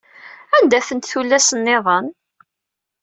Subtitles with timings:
[0.55, 2.07] Anda-tent tullas nniḍen?